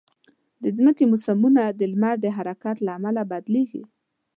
د 0.61 0.63
مځکې 0.85 1.03
موسمونه 1.11 1.61
د 1.79 1.81
لمر 1.91 2.15
د 2.21 2.25
حرکت 2.37 2.77
له 2.85 2.91
امله 2.97 3.21
بدلېږي. 3.31 3.83